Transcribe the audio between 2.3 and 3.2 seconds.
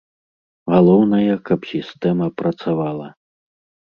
працавала.